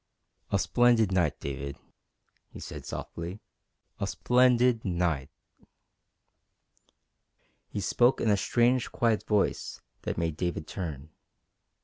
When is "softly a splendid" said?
2.87-4.83